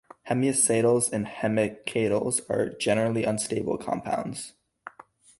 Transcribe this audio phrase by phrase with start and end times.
[0.27, 4.53] Hemiacetals and hemiketals are generally unstable compounds.